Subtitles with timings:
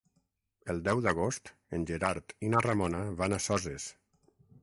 [0.73, 3.87] El deu d'agost en Gerard i na Ramona van a Soses.